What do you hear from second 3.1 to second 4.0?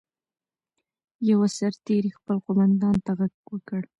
غږ وکړ.